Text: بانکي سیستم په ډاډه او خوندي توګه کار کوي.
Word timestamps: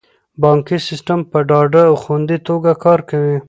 بانکي 0.41 0.77
سیستم 0.87 1.19
په 1.31 1.39
ډاډه 1.49 1.81
او 1.89 1.95
خوندي 2.03 2.37
توګه 2.47 2.71
کار 2.83 2.99
کوي. 3.09 3.37